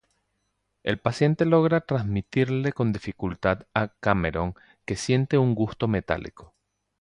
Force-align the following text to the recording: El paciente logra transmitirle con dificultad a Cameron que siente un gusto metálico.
El 0.81 0.97
paciente 0.99 1.45
logra 1.45 1.81
transmitirle 1.81 2.73
con 2.73 2.91
dificultad 2.91 3.67
a 3.75 3.89
Cameron 3.99 4.55
que 4.83 4.95
siente 4.95 5.37
un 5.37 5.53
gusto 5.53 5.87
metálico. 5.87 6.55